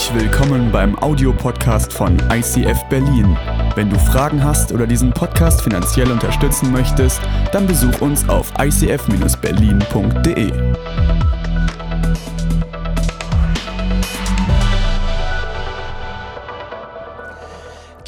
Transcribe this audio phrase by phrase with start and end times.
[0.00, 3.36] Herzlich willkommen beim Audiopodcast von ICF Berlin.
[3.74, 7.20] Wenn du Fragen hast oder diesen Podcast finanziell unterstützen möchtest,
[7.52, 10.52] dann besuch uns auf icf-berlin.de.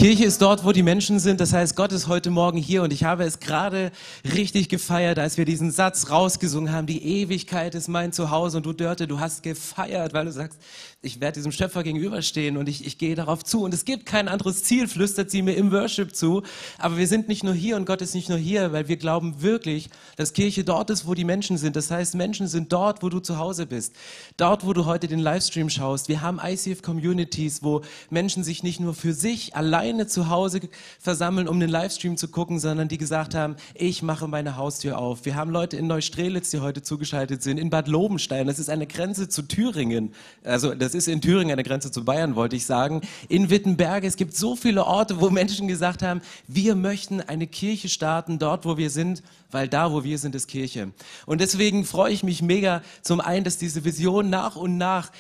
[0.03, 1.41] Kirche ist dort, wo die Menschen sind.
[1.41, 3.93] Das heißt, Gott ist heute Morgen hier und ich habe es gerade
[4.25, 6.89] richtig gefeiert, als wir diesen Satz rausgesungen haben.
[6.89, 10.59] Die Ewigkeit ist mein Zuhause und du Dörte, du hast gefeiert, weil du sagst,
[11.05, 13.65] ich werde diesem Schöpfer gegenüberstehen und ich, ich gehe darauf zu.
[13.65, 16.45] Und es gibt kein anderes Ziel, flüstert sie mir im Worship zu.
[16.79, 19.43] Aber wir sind nicht nur hier und Gott ist nicht nur hier, weil wir glauben
[19.43, 21.75] wirklich, dass Kirche dort ist, wo die Menschen sind.
[21.75, 23.97] Das heißt, Menschen sind dort, wo du zu Hause bist.
[24.37, 26.09] Dort, wo du heute den Livestream schaust.
[26.09, 30.61] Wir haben ICF Communities, wo Menschen sich nicht nur für sich alleine zu Hause
[31.01, 35.25] versammeln, um den Livestream zu gucken, sondern die gesagt haben, ich mache meine Haustür auf.
[35.25, 38.47] Wir haben Leute in Neustrelitz, die heute zugeschaltet sind, in Bad Lobenstein.
[38.47, 40.15] Das ist eine Grenze zu Thüringen.
[40.45, 43.01] Also das das ist in Thüringen an der Grenze zu Bayern, wollte ich sagen.
[43.29, 47.89] In Wittenberge, es gibt so viele Orte, wo Menschen gesagt haben, wir möchten eine Kirche
[47.89, 50.93] starten, dort wo wir sind, weil da wo wir sind, ist Kirche.
[51.27, 55.11] Und deswegen freue ich mich mega zum einen, dass diese Vision nach und nach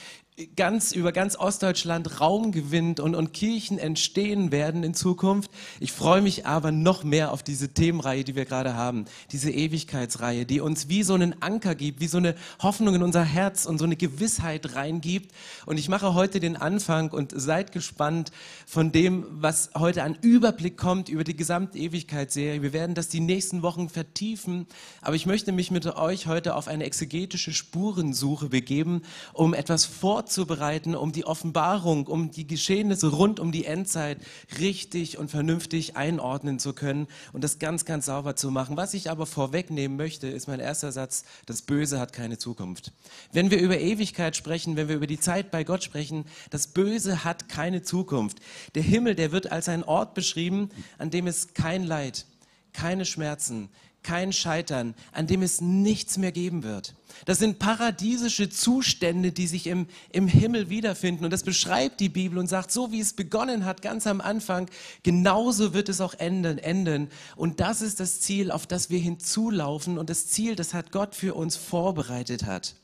[0.57, 5.51] ganz über ganz Ostdeutschland Raum gewinnt und, und Kirchen entstehen werden in Zukunft.
[5.79, 10.47] Ich freue mich aber noch mehr auf diese Themenreihe, die wir gerade haben, diese Ewigkeitsreihe,
[10.47, 13.77] die uns wie so einen Anker gibt, wie so eine Hoffnung in unser Herz und
[13.77, 15.33] so eine Gewissheit reingibt.
[15.67, 18.33] Und ich mache heute den Anfang und seid gespannt
[18.67, 22.63] von dem, was heute an Überblick kommt über die gesamte Ewigkeitsserie.
[22.63, 24.67] Wir werden das die nächsten Wochen vertiefen,
[25.03, 29.03] aber ich möchte mich mit euch heute auf eine exegetische Spurensuche begeben,
[29.35, 34.19] um etwas vor vorzubereiten, um die Offenbarung, um die Geschehnisse rund um die Endzeit
[34.61, 38.77] richtig und vernünftig einordnen zu können und das ganz, ganz sauber zu machen.
[38.77, 42.93] Was ich aber vorwegnehmen möchte, ist mein erster Satz, das Böse hat keine Zukunft.
[43.33, 47.25] Wenn wir über Ewigkeit sprechen, wenn wir über die Zeit bei Gott sprechen, das Böse
[47.25, 48.39] hat keine Zukunft.
[48.77, 50.69] Der Himmel, der wird als ein Ort beschrieben,
[50.99, 52.27] an dem es kein Leid,
[52.73, 53.71] keine Schmerzen,
[54.03, 56.95] kein Scheitern, an dem es nichts mehr geben wird.
[57.25, 61.25] Das sind paradiesische Zustände, die sich im, im Himmel wiederfinden.
[61.25, 64.69] Und das beschreibt die Bibel und sagt, so wie es begonnen hat, ganz am Anfang,
[65.03, 66.59] genauso wird es auch enden.
[66.59, 67.09] enden.
[67.37, 71.15] Und das ist das Ziel, auf das wir hinzulaufen und das Ziel, das hat Gott
[71.15, 72.75] für uns vorbereitet hat.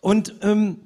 [0.00, 0.78] Und ähm,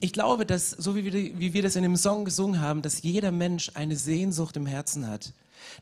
[0.00, 3.02] ich glaube, dass, so wie wir, wie wir das in dem Song gesungen haben, dass
[3.02, 5.32] jeder Mensch eine Sehnsucht im Herzen hat.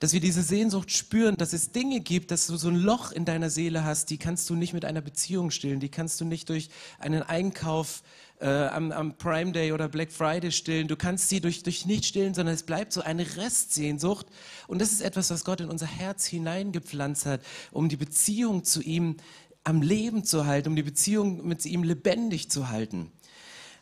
[0.00, 3.24] Dass wir diese Sehnsucht spüren, dass es Dinge gibt, dass du so ein Loch in
[3.24, 6.48] deiner Seele hast, die kannst du nicht mit einer Beziehung stillen, die kannst du nicht
[6.48, 6.68] durch
[6.98, 8.02] einen Einkauf
[8.40, 10.88] äh, am, am, Prime Day oder Black Friday stillen.
[10.88, 14.26] Du kannst sie durch, durch nicht stillen, sondern es bleibt so eine Restsehnsucht.
[14.66, 17.40] Und das ist etwas, was Gott in unser Herz hineingepflanzt hat,
[17.72, 19.16] um die Beziehung zu ihm
[19.64, 23.10] am Leben zu halten, um die Beziehung mit ihm lebendig zu halten.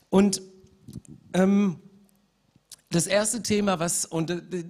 [0.09, 0.43] Und
[1.33, 1.81] ähm,
[2.91, 4.65] das erste Thema, was, und äh,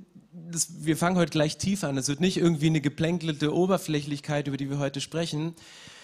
[0.50, 1.96] das, wir fangen heute gleich tief an.
[1.96, 5.54] Es wird nicht irgendwie eine geplänkelte Oberflächlichkeit, über die wir heute sprechen.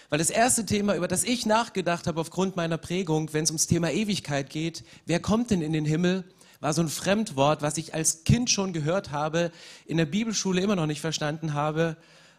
[0.08, 3.66] Weil das erste Thema, über das ich nachgedacht habe aufgrund meiner Prägung, wenn es ums
[3.66, 6.24] Thema Ewigkeit geht, wer kommt denn in den Himmel,
[6.60, 9.50] war so ein Fremdwort, was ich als Kind schon gehört habe,
[9.86, 11.96] in der Bibelschule immer noch nicht verstanden habe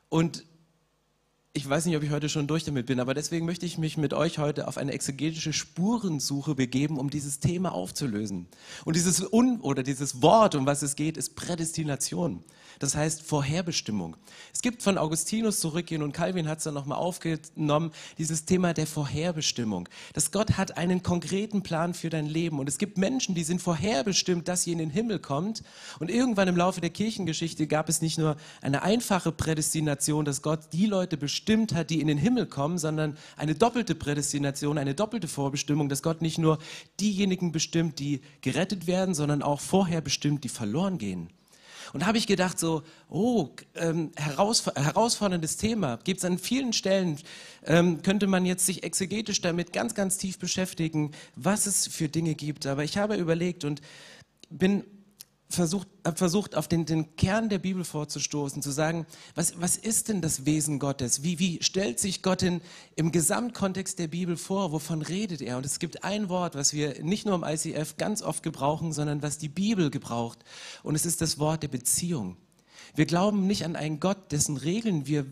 [0.10, 0.46] und
[1.56, 3.96] ich weiß nicht, ob ich heute schon durch damit bin, aber deswegen möchte ich mich
[3.96, 8.47] mit euch heute auf eine exegetische Spurensuche begeben, um dieses Thema aufzulösen.
[8.86, 12.44] Und dieses Un oder dieses Wort, um was es geht, ist Prädestination
[12.84, 14.18] das heißt Vorherbestimmung.
[14.54, 18.86] Es gibt von Augustinus zurückgehen und Calvin hat es dann nochmal aufgenommen, dieses Thema der
[18.86, 19.88] Vorherbestimmung.
[20.14, 23.62] Dass Gott hat einen konkreten Plan für dein Leben und es gibt Menschen, die sind
[23.62, 25.64] vorherbestimmt, dass sie in den Himmel kommt
[26.00, 30.74] und irgendwann im Laufe der Kirchengeschichte gab es nicht nur eine einfache Prädestination, dass Gott
[30.74, 35.30] die Leute bestimmt hat, die in den Himmel kommen, sondern eine doppelte Prädestination, eine doppelte
[35.30, 36.60] Vorbestimmung, dass Gott nicht nur
[37.00, 41.30] diejenigen bestimmt, die gerettet werden, sondern auch vorher bestimmt, die verloren gehen.
[41.92, 46.00] Und habe ich gedacht, so, oh, ähm, herausforderndes Thema.
[46.04, 47.19] Gibt es an vielen Stellen,
[47.66, 52.36] ähm, könnte man jetzt sich exegetisch damit ganz, ganz tief beschäftigen, was es für Dinge
[52.36, 52.66] gibt.
[52.66, 53.81] Aber ich habe überlegt und
[54.50, 54.84] bin
[55.56, 59.06] versucht, habe versucht, auf den, den Kern der Bibel vorzustoßen, zu sagen,
[59.36, 61.24] was, was ist denn das Wesen Gottes?
[61.24, 62.62] Wie, wie stellt sich Gott in,
[62.96, 64.72] im Gesamtkontext der Bibel vor?
[64.72, 65.58] Wovon redet er?
[65.58, 69.22] Und es gibt ein Wort, was wir nicht nur im ICF ganz oft gebrauchen, sondern
[69.22, 70.40] was die Bibel gebraucht.
[70.84, 72.38] Und es ist das Wort der Beziehung.
[72.96, 75.26] Wir glauben nicht an einen Gott, dessen Regeln wir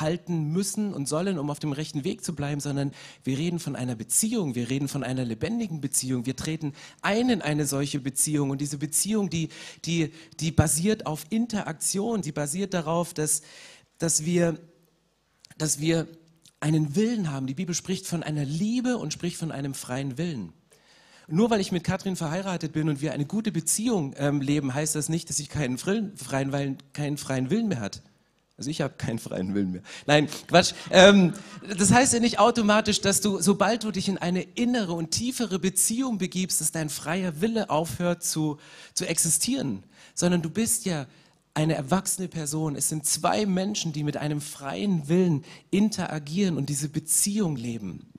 [0.00, 2.92] halten müssen und sollen, um auf dem rechten Weg zu bleiben, sondern
[3.22, 7.42] wir reden von einer Beziehung, wir reden von einer lebendigen Beziehung, wir treten ein in
[7.42, 9.48] eine solche Beziehung und diese Beziehung, die,
[9.84, 13.42] die, die basiert auf Interaktion, die basiert darauf, dass,
[13.98, 14.58] dass, wir,
[15.58, 16.06] dass wir
[16.60, 17.46] einen Willen haben.
[17.46, 20.52] Die Bibel spricht von einer Liebe und spricht von einem freien Willen.
[21.26, 24.94] Nur weil ich mit Katrin verheiratet bin und wir eine gute Beziehung ähm, leben, heißt
[24.94, 26.12] das nicht, dass ich keinen freien,
[26.52, 28.02] Willen, keinen freien Willen mehr hat.
[28.56, 29.82] Also ich habe keinen freien Willen mehr.
[30.06, 30.74] Nein, Quatsch.
[30.90, 31.32] Ähm,
[31.76, 35.58] das heißt ja nicht automatisch, dass du, sobald du dich in eine innere und tiefere
[35.58, 38.58] Beziehung begibst, dass dein freier Wille aufhört zu,
[38.92, 39.82] zu existieren,
[40.14, 41.06] sondern du bist ja
[41.54, 42.76] eine erwachsene Person.
[42.76, 48.12] Es sind zwei Menschen, die mit einem freien Willen interagieren und diese Beziehung leben.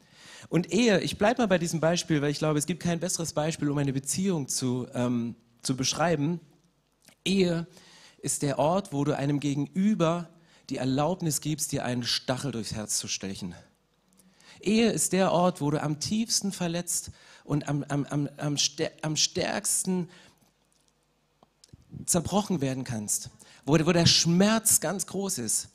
[0.49, 3.31] Und Ehe, ich bleibe mal bei diesem Beispiel, weil ich glaube, es gibt kein besseres
[3.31, 6.41] Beispiel, um eine Beziehung zu, ähm, zu beschreiben.
[7.23, 7.67] Ehe
[8.25, 10.27] ist der Ort, wo du einem Gegenüber
[10.72, 13.54] die Erlaubnis gibst, dir einen Stachel durchs Herz zu stechen.
[14.60, 17.12] Ehe ist der Ort, wo du am tiefsten verletzt
[17.44, 18.57] und am, am, am,
[19.04, 20.10] am stärksten
[22.07, 23.30] zerbrochen werden kannst,
[23.63, 25.69] wo, wo der Schmerz ganz groß ist.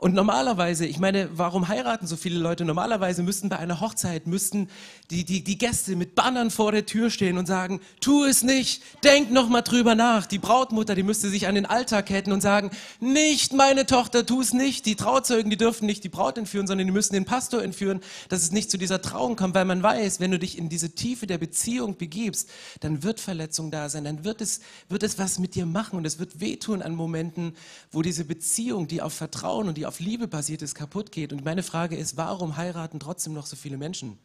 [0.00, 2.64] Und normalerweise, ich meine, warum heiraten so viele Leute?
[2.64, 4.70] Normalerweise müssten bei einer Hochzeit, müssten
[5.10, 8.82] die, die, die Gäste mit Bannern vor der Tür stehen und sagen, tu es nicht,
[9.04, 10.24] denk noch mal drüber nach.
[10.24, 14.40] Die Brautmutter, die müsste sich an den Alltag ketten und sagen, nicht meine Tochter, tu
[14.40, 14.86] es nicht.
[14.86, 18.00] Die Trauzeugen, die dürfen nicht die Braut entführen, sondern die müssen den Pastor entführen,
[18.30, 20.94] dass es nicht zu dieser Trauung kommt, weil man weiß, wenn du dich in diese
[20.94, 22.48] Tiefe der Beziehung begibst,
[22.80, 26.06] dann wird Verletzung da sein, dann wird es, wird es was mit dir machen und
[26.06, 27.54] es wird wehtun an Momenten,
[27.92, 31.32] wo diese Beziehung, die auf Vertrauen und die auf Liebe basiert ist, kaputt geht.
[31.32, 34.18] Und meine Frage ist, warum heiraten trotzdem noch so viele Menschen?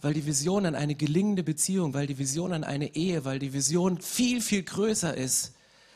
[0.00, 3.52] Weil die Vision an eine gelingende Beziehung, weil die Vision an eine Ehe, weil die
[3.52, 5.52] Vision viel, viel größer ist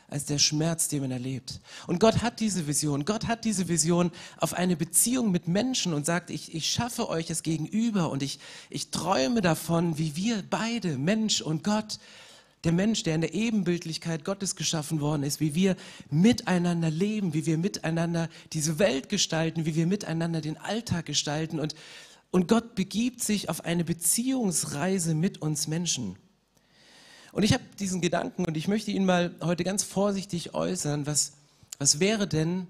[0.09, 1.61] als der Schmerz, den man erlebt.
[1.87, 3.05] Und Gott hat diese Vision.
[3.05, 7.31] Gott hat diese Vision auf eine Beziehung mit Menschen und sagt, ich, ich schaffe euch
[7.31, 8.39] es gegenüber und ich,
[8.71, 11.99] ich träume davon, wie wir beide, Mensch und Gott,
[12.67, 15.77] der Mensch, der in der Ebenbildlichkeit Gottes geschaffen worden ist, wie wir
[16.11, 21.61] miteinander leben, wie wir miteinander diese Welt gestalten, wie wir miteinander den Alltag gestalten.
[21.61, 21.77] Und,
[22.33, 26.17] und Gott begibt sich auf eine Beziehungsreise mit uns Menschen.
[27.31, 31.07] Und ich habe diesen Gedanken und ich möchte ihn mal heute ganz vorsichtig äußern.
[31.07, 31.35] Was,
[31.79, 32.67] was wäre denn,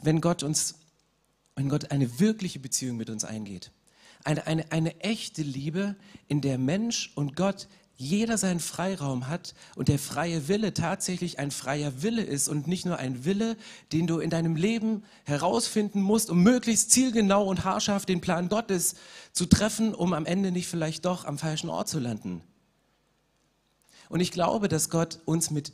[0.00, 0.76] wenn Gott uns,
[1.56, 3.70] wenn Gott eine wirkliche Beziehung mit uns eingeht?
[4.24, 5.94] Eine, eine, eine echte Liebe,
[6.26, 11.50] in der Mensch und Gott jeder seinen Freiraum hat und der freie Wille tatsächlich ein
[11.50, 13.56] freier Wille ist und nicht nur ein Wille,
[13.92, 18.96] den du in deinem Leben herausfinden musst, um möglichst zielgenau und haarscharf den Plan Gottes
[19.32, 22.42] zu treffen, um am Ende nicht vielleicht doch am falschen Ort zu landen.
[24.08, 25.72] Und ich glaube, dass Gott uns mit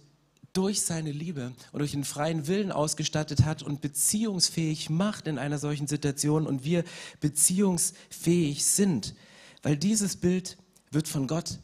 [0.52, 5.58] durch seine Liebe und durch den freien Willen ausgestattet hat und beziehungsfähig macht in einer
[5.58, 6.84] solchen Situation und wir
[7.20, 9.14] beziehungsfähig sind,
[9.62, 10.58] weil dieses Bild
[10.90, 11.58] wird von Gott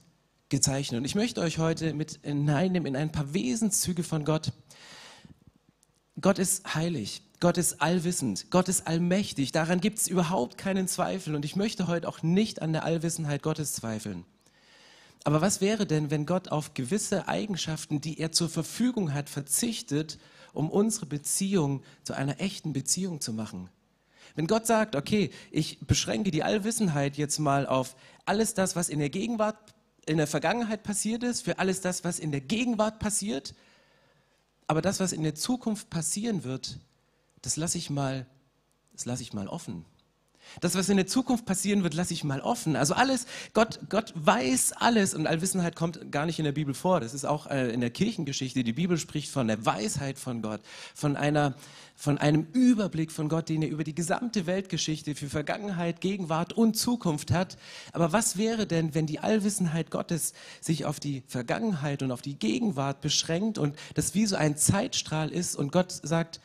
[0.49, 0.99] gezeichnet.
[0.99, 4.53] Und ich möchte euch heute mit hineinnehmen in ein paar Wesenszüge von Gott.
[6.21, 7.23] Gott ist heilig.
[7.41, 11.87] Gott ist allwissend, Gott ist allmächtig, daran gibt es überhaupt keinen Zweifel und ich möchte
[11.87, 14.25] heute auch nicht an der Allwissenheit Gottes zweifeln.
[15.23, 20.19] Aber was wäre denn, wenn Gott auf gewisse Eigenschaften, die er zur Verfügung hat, verzichtet,
[20.53, 23.69] um unsere Beziehung zu einer echten Beziehung zu machen?
[24.35, 28.99] Wenn Gott sagt, okay, ich beschränke die Allwissenheit jetzt mal auf alles das, was in
[28.99, 29.57] der Gegenwart
[30.09, 33.55] in der Vergangenheit passiert ist, für alles das, was in der Gegenwart passiert.
[34.67, 36.79] Aber das, was in der Zukunft passieren wird,
[37.43, 38.27] das lasse ich mal,
[38.93, 39.85] das lasse ich mal offen.
[40.61, 42.77] Das, was in der Zukunft passieren wird, lasse ich mal offen.
[42.77, 47.01] Also alles, Gott, Gott weiß alles und Allwissenheit kommt gar nicht in der Bibel vor.
[47.01, 48.65] Das ist auch äh, in der Kirchengeschichte.
[48.65, 50.61] Die Bibel spricht von der Weisheit von Gott,
[50.95, 51.55] von einer,
[51.95, 56.77] von einem Überblick von Gott, den er über die gesamte Weltgeschichte für Vergangenheit, Gegenwart und
[56.77, 57.57] Zukunft hat.
[57.93, 62.39] Aber was wäre denn, wenn die Allwissenheit Gottes sich auf die Vergangenheit und auf die
[62.39, 66.41] Gegenwart beschränkt und das wie so ein Zeitstrahl ist und Gott sagt,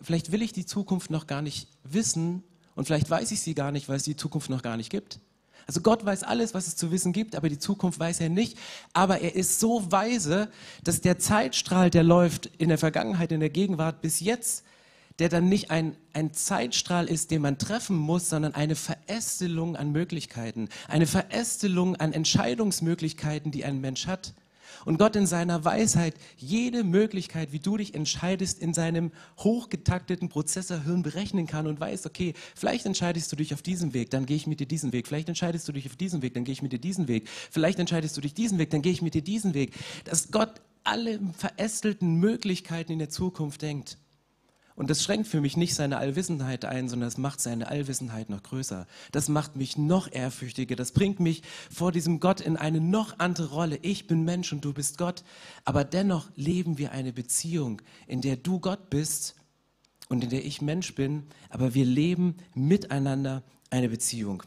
[0.00, 2.42] vielleicht will ich die Zukunft noch gar nicht wissen,
[2.74, 5.20] und vielleicht weiß ich sie gar nicht, weil es die Zukunft noch gar nicht gibt.
[5.66, 8.58] Also Gott weiß alles, was es zu wissen gibt, aber die Zukunft weiß er nicht.
[8.92, 10.50] Aber er ist so weise,
[10.82, 14.64] dass der Zeitstrahl, der läuft in der Vergangenheit, in der Gegenwart bis jetzt,
[15.20, 19.92] der dann nicht ein, ein Zeitstrahl ist, den man treffen muss, sondern eine Verästelung an
[19.92, 24.32] Möglichkeiten, eine Verästelung an Entscheidungsmöglichkeiten, die ein Mensch hat.
[24.84, 31.02] Und Gott in seiner Weisheit jede Möglichkeit, wie du dich entscheidest, in seinem hochgetakteten Prozessorhirn
[31.02, 34.46] berechnen kann und weiß, okay, vielleicht entscheidest du dich auf diesem Weg, dann gehe ich
[34.46, 35.06] mit dir diesen Weg.
[35.06, 37.28] Vielleicht entscheidest du dich auf diesen Weg, dann gehe ich mit dir diesen Weg.
[37.28, 39.72] Vielleicht entscheidest du dich diesen Weg, dann gehe ich mit dir diesen Weg.
[40.04, 43.98] Dass Gott alle verästelten Möglichkeiten in der Zukunft denkt.
[44.80, 48.42] Und das schränkt für mich nicht seine Allwissenheit ein, sondern es macht seine Allwissenheit noch
[48.42, 48.86] größer.
[49.12, 50.74] Das macht mich noch ehrfürchtiger.
[50.74, 53.78] Das bringt mich vor diesem Gott in eine noch andere Rolle.
[53.82, 55.22] Ich bin Mensch und du bist Gott.
[55.66, 59.34] Aber dennoch leben wir eine Beziehung, in der du Gott bist
[60.08, 61.24] und in der ich Mensch bin.
[61.50, 64.42] Aber wir leben miteinander eine Beziehung.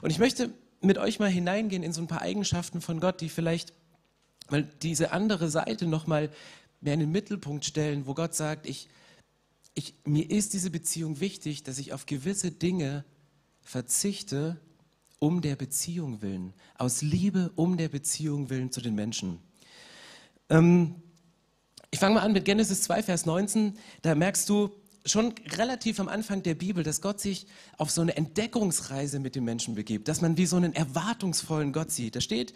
[0.00, 3.28] Und ich möchte mit euch mal hineingehen in so ein paar Eigenschaften von Gott, die
[3.28, 3.72] vielleicht
[4.48, 6.30] mal diese andere Seite nochmal
[6.80, 8.88] mehr in den Mittelpunkt stellen, wo Gott sagt, ich,
[9.76, 13.04] ich, mir ist diese Beziehung wichtig, dass ich auf gewisse Dinge
[13.60, 14.58] verzichte,
[15.18, 19.38] um der Beziehung willen, aus Liebe um der Beziehung willen zu den Menschen.
[20.48, 20.96] Ähm,
[21.90, 23.78] ich fange mal an mit Genesis 2, Vers 19.
[24.02, 24.70] Da merkst du
[25.06, 27.46] schon relativ am Anfang der Bibel, dass Gott sich
[27.78, 31.90] auf so eine Entdeckungsreise mit den Menschen begibt, dass man wie so einen erwartungsvollen Gott
[31.90, 32.16] sieht.
[32.16, 32.52] Da steht,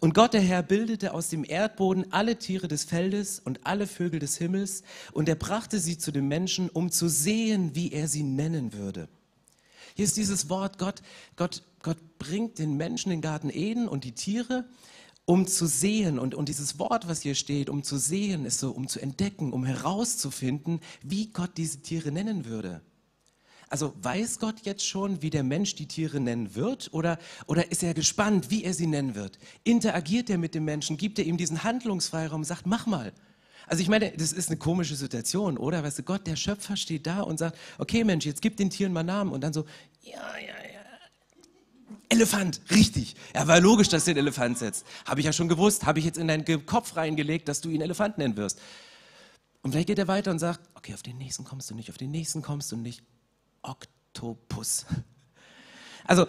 [0.00, 4.20] und Gott der Herr bildete aus dem Erdboden alle Tiere des Feldes und alle Vögel
[4.20, 8.22] des Himmels und er brachte sie zu den Menschen, um zu sehen, wie er sie
[8.22, 9.08] nennen würde.
[9.94, 11.00] Hier ist dieses Wort, Gott,
[11.36, 14.66] Gott, Gott bringt den Menschen den Garten Eden und die Tiere
[15.26, 16.18] um zu sehen.
[16.18, 19.52] Und, und dieses Wort, was hier steht, um zu sehen, ist so, um zu entdecken,
[19.52, 22.80] um herauszufinden, wie Gott diese Tiere nennen würde.
[23.68, 26.88] Also weiß Gott jetzt schon, wie der Mensch die Tiere nennen wird?
[26.92, 29.40] Oder, oder ist er gespannt, wie er sie nennen wird?
[29.64, 30.96] Interagiert er mit dem Menschen?
[30.96, 32.44] Gibt er ihm diesen Handlungsfreiraum?
[32.44, 33.12] Sagt, mach mal.
[33.66, 35.82] Also ich meine, das ist eine komische Situation, oder?
[35.82, 38.92] Weißt du, Gott, der Schöpfer steht da und sagt, okay Mensch, jetzt gib den Tieren
[38.92, 39.32] mal Namen.
[39.32, 39.64] Und dann so,
[40.02, 40.75] ja, ja, ja,
[42.08, 43.16] Elefant, richtig.
[43.34, 44.86] Ja, war logisch, dass du den Elefant setzt.
[45.04, 47.80] Habe ich ja schon gewusst, habe ich jetzt in deinen Kopf reingelegt, dass du ihn
[47.80, 48.60] Elefant nennen wirst.
[49.62, 51.98] Und vielleicht geht er weiter und sagt, okay, auf den nächsten kommst du nicht, auf
[51.98, 53.02] den nächsten kommst du nicht.
[53.62, 54.86] Oktopus.
[56.08, 56.28] Also,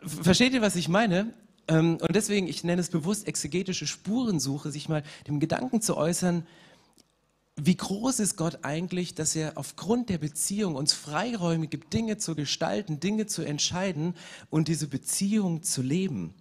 [0.00, 1.34] versteht ihr, was ich meine?
[1.66, 6.46] Ähm, und deswegen, ich nenne es bewusst exegetische Spurensuche, sich mal dem Gedanken zu äußern,
[7.60, 12.34] wie groß ist Gott eigentlich, dass er aufgrund der Beziehung uns Freiräume gibt, Dinge zu
[12.34, 14.14] gestalten, Dinge zu entscheiden
[14.48, 16.34] und diese Beziehung zu leben.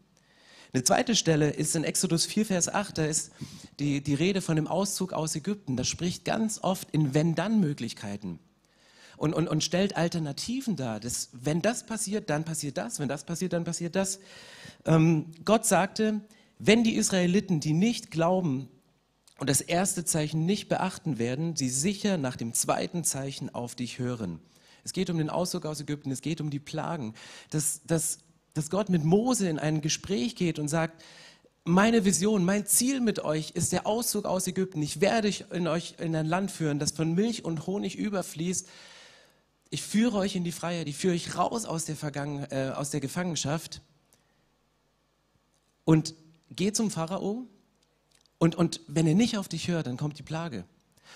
[0.73, 3.31] Eine zweite Stelle ist in Exodus 4, Vers 8, da ist
[3.79, 5.75] die, die Rede von dem Auszug aus Ägypten.
[5.75, 8.39] Das spricht ganz oft in Wenn-Dann-Möglichkeiten
[9.15, 10.99] und, und, und stellt Alternativen dar.
[10.99, 14.19] Das, wenn das passiert, dann passiert das, wenn das passiert, dann passiert das.
[14.85, 16.21] Ähm, Gott sagte,
[16.59, 18.69] wenn die Israeliten, die nicht glauben,
[19.39, 23.99] und das erste Zeichen nicht beachten werden, sie sicher nach dem zweiten Zeichen auf dich
[23.99, 24.39] hören.
[24.83, 27.13] Es geht um den Auszug aus Ägypten, es geht um die Plagen,
[27.49, 28.19] dass, dass,
[28.53, 31.03] dass Gott mit Mose in ein Gespräch geht und sagt,
[31.65, 34.81] meine Vision, mein Ziel mit euch ist der Auszug aus Ägypten.
[34.81, 38.69] Ich werde euch in, euch in ein Land führen, das von Milch und Honig überfließt.
[39.69, 42.89] Ich führe euch in die Freiheit, ich führe euch raus aus der, Vergangen, äh, aus
[42.89, 43.81] der Gefangenschaft.
[45.83, 46.15] Und
[46.49, 47.45] geht zum Pharao
[48.39, 50.65] und, und wenn er nicht auf dich hört, dann kommt die Plage.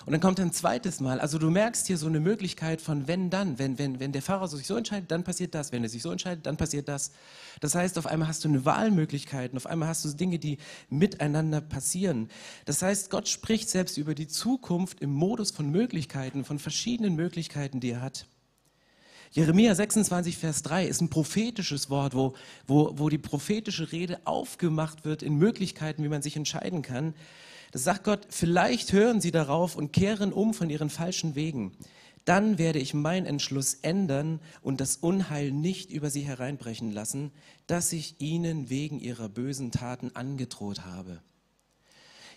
[0.06, 1.20] Und dann kommt ein zweites Mal.
[1.20, 3.60] Also du merkst hier so eine Möglichkeit von wenn dann.
[3.60, 5.72] Wenn, wenn, wenn der Pharao sich so entscheidet, dann passiert das.
[5.72, 7.12] Wenn er sich so entscheidet, dann passiert das.
[7.60, 9.56] Das heißt, auf einmal hast du eine Wahlmöglichkeit.
[9.56, 10.58] auf einmal hast du Dinge, die
[10.90, 12.30] miteinander passieren.
[12.66, 17.80] Das heißt, Gott spricht selbst über die Zukunft im Modus von Möglichkeiten, von verschiedenen Möglichkeiten,
[17.80, 18.26] die er hat.
[19.34, 22.34] Jeremia 26, Vers 3 ist ein prophetisches Wort, wo,
[22.68, 27.14] wo, wo die prophetische Rede aufgemacht wird in Möglichkeiten, wie man sich entscheiden kann.
[27.72, 31.72] Das sagt Gott, vielleicht hören sie darauf und kehren um von ihren falschen Wegen.
[32.26, 37.32] Dann werde ich meinen Entschluss ändern und das Unheil nicht über sie hereinbrechen lassen,
[37.68, 41.22] das ich ihnen wegen ihrer bösen Taten angedroht habe.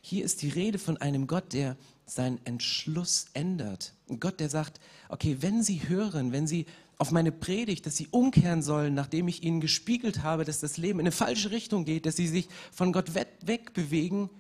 [0.01, 3.95] Hier ist die Rede von einem Gott, der seinen Entschluss ändert.
[4.09, 6.67] Ein Gott, der sagt, okay, wenn Sie hören, wenn Sie
[6.99, 11.01] auf meine Predigt, dass sie umkehren sollen, nachdem ich ihnen gespiegelt habe, dass das Leben
[11.01, 14.31] in eine falsche Richtung geht, dass sie sich von Gott wegbewegen.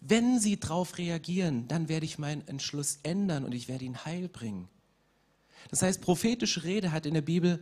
[0.00, 4.28] Wenn sie darauf reagieren, dann werde ich meinen Entschluss ändern und ich werde ihnen Heil
[4.28, 4.68] bringen.
[5.70, 7.60] Das heißt, prophetische Rede hat in der Bibel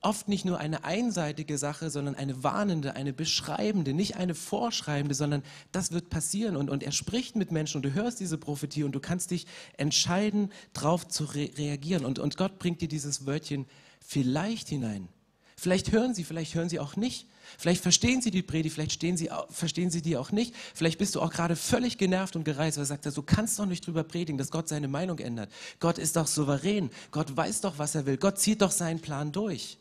[0.00, 5.42] oft nicht nur eine einseitige Sache, sondern eine warnende, eine beschreibende, nicht eine vorschreibende, sondern
[5.72, 8.92] das wird passieren und, und er spricht mit Menschen und du hörst diese Prophetie und
[8.92, 13.66] du kannst dich entscheiden, darauf zu re reagieren und, und Gott bringt dir dieses Wörtchen
[14.06, 15.08] vielleicht hinein.
[15.56, 17.26] Vielleicht hören Sie, vielleicht hören Sie auch nicht.
[17.58, 20.54] Vielleicht verstehen Sie die Predigt, vielleicht Sie, verstehen Sie die auch nicht.
[20.74, 23.66] Vielleicht bist du auch gerade völlig genervt und gereizt, weil er sagt, du kannst doch
[23.66, 25.50] nicht drüber predigen, dass Gott seine Meinung ändert.
[25.80, 26.90] Gott ist doch souverän.
[27.10, 28.16] Gott weiß doch, was er will.
[28.16, 29.78] Gott zieht doch seinen Plan durch.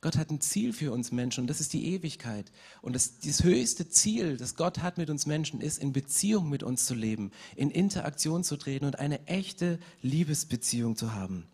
[0.00, 2.50] Gott hat ein Ziel für uns Menschen und das ist die Ewigkeit.
[2.80, 6.64] Und das, das höchste Ziel, das Gott hat mit uns Menschen, ist, in Beziehung mit
[6.64, 11.46] uns zu leben, in Interaktion zu treten und eine echte Liebesbeziehung zu haben.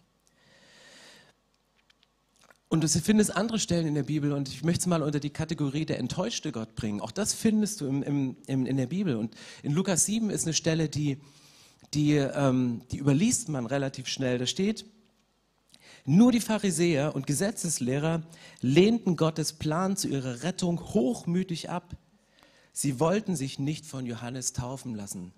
[2.69, 5.31] Und du findest andere Stellen in der Bibel und ich möchte es mal unter die
[5.31, 7.01] Kategorie der enttäuschte Gott bringen.
[7.01, 9.17] Auch das findest du im, im, im, in der Bibel.
[9.17, 11.17] Und in Lukas 7 ist eine Stelle, die,
[11.95, 14.37] die, ähm, die überliest man relativ schnell.
[14.37, 14.85] Da steht,
[16.05, 18.23] nur die Pharisäer und Gesetzeslehrer
[18.61, 21.97] lehnten Gottes Plan zu ihrer Rettung hochmütig ab.
[22.73, 25.33] Sie wollten sich nicht von Johannes taufen lassen.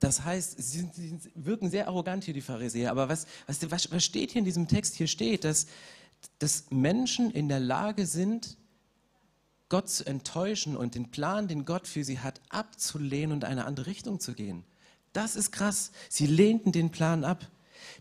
[0.00, 2.90] Das heißt, sie, sie wirken sehr arrogant hier, die Pharisäer.
[2.90, 4.94] Aber was, was, was steht hier in diesem Text?
[4.94, 5.66] Hier steht, dass,
[6.38, 8.58] dass Menschen in der Lage sind,
[9.68, 13.86] Gott zu enttäuschen und den Plan, den Gott für sie hat, abzulehnen und eine andere
[13.86, 14.64] Richtung zu gehen.
[15.12, 15.92] Das ist krass.
[16.08, 17.48] Sie lehnten den Plan ab.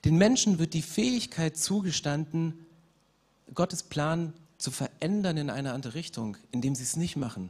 [0.03, 2.65] Den Menschen wird die Fähigkeit zugestanden,
[3.53, 7.49] Gottes Plan zu verändern in eine andere Richtung, indem sie es nicht machen.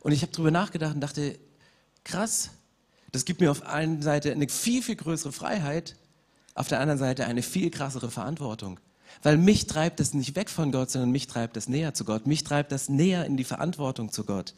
[0.00, 1.38] Und ich habe darüber nachgedacht und dachte,
[2.04, 2.50] krass,
[3.12, 5.96] das gibt mir auf der einen Seite eine viel, viel größere Freiheit,
[6.54, 8.80] auf der anderen Seite eine viel krassere Verantwortung.
[9.22, 12.26] Weil mich treibt das nicht weg von Gott, sondern mich treibt das näher zu Gott.
[12.26, 14.54] Mich treibt das näher in die Verantwortung zu Gott.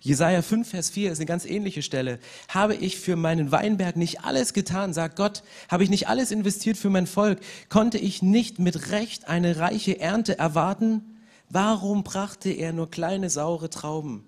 [0.00, 2.18] Jesaja 5, Vers 4 ist eine ganz ähnliche Stelle.
[2.48, 6.76] Habe ich für meinen Weinberg nicht alles getan, sagt Gott, habe ich nicht alles investiert
[6.76, 11.16] für mein Volk, konnte ich nicht mit Recht eine reiche Ernte erwarten?
[11.48, 14.26] Warum brachte er nur kleine saure Trauben?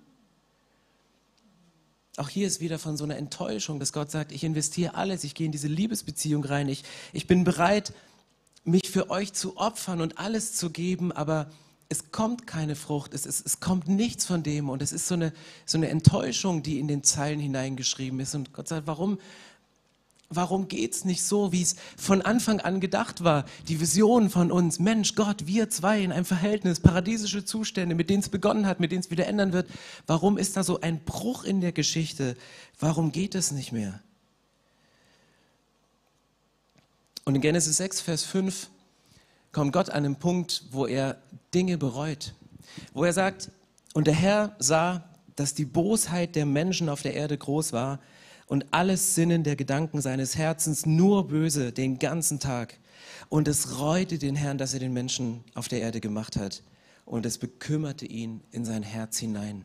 [2.18, 5.34] Auch hier ist wieder von so einer Enttäuschung, dass Gott sagt, ich investiere alles, ich
[5.34, 7.92] gehe in diese Liebesbeziehung rein, ich, ich bin bereit,
[8.64, 11.50] mich für euch zu opfern und alles zu geben, aber
[11.88, 15.14] es kommt keine Frucht, es, es, es kommt nichts von dem und es ist so
[15.14, 15.32] eine,
[15.64, 18.34] so eine Enttäuschung, die in den Zeilen hineingeschrieben ist.
[18.34, 19.18] Und Gott sagt, warum,
[20.30, 23.44] warum geht es nicht so, wie es von Anfang an gedacht war?
[23.68, 28.20] Die Vision von uns, Mensch, Gott, wir zwei in einem Verhältnis, paradiesische Zustände, mit denen
[28.20, 29.68] es begonnen hat, mit denen es wieder ändern wird.
[30.06, 32.36] Warum ist da so ein Bruch in der Geschichte?
[32.78, 34.00] Warum geht es nicht mehr?
[37.24, 38.68] Und in Genesis 6, Vers 5
[39.52, 41.20] kommt Gott an einen Punkt, wo er
[41.54, 42.34] Dinge bereut.
[42.92, 43.50] Wo er sagt,
[43.94, 45.04] und der Herr sah,
[45.36, 47.98] dass die Bosheit der Menschen auf der Erde groß war
[48.48, 52.78] und alles Sinnen der Gedanken seines Herzens nur böse den ganzen Tag.
[53.28, 56.62] Und es reute den Herrn, dass er den Menschen auf der Erde gemacht hat.
[57.04, 59.64] Und es bekümmerte ihn in sein Herz hinein.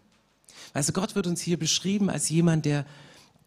[0.73, 2.85] Du, Gott wird uns hier beschrieben als jemand, der,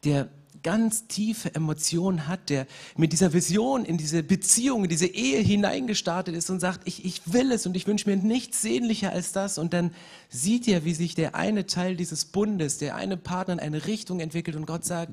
[0.04, 0.28] der
[0.62, 6.34] ganz tiefe Emotionen hat, der mit dieser Vision in diese Beziehung, in diese Ehe hineingestartet
[6.34, 9.58] ist und sagt, ich, ich will es und ich wünsche mir nichts sehnlicher als das.
[9.58, 9.92] Und dann
[10.28, 14.20] sieht er, wie sich der eine Teil dieses Bundes, der eine Partner in eine Richtung
[14.20, 15.12] entwickelt und Gott sagt,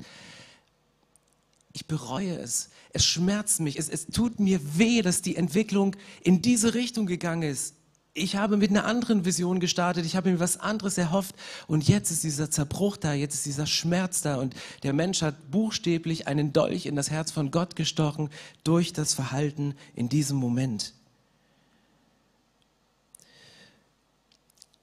[1.73, 2.69] ich bereue es.
[2.91, 3.79] Es schmerzt mich.
[3.79, 7.75] Es, es tut mir weh, dass die Entwicklung in diese Richtung gegangen ist
[8.15, 11.36] ich habe mit einer anderen Vision gestartet, ich habe mir was anderes erhofft.
[11.67, 14.36] Und jetzt ist dieser Zerbruch da, jetzt ist dieser Schmerz da.
[14.36, 18.30] Und der Mensch hat buchstäblich einen Dolch in das Herz von Gott gestochen
[18.63, 20.93] durch das Verhalten in diesem Moment.